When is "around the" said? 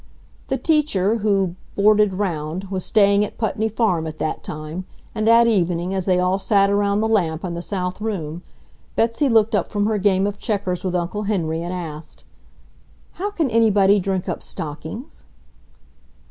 6.71-7.07